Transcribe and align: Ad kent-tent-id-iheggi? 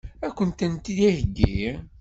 Ad 0.25 0.31
kent-tent-id-iheggi? 0.37 1.67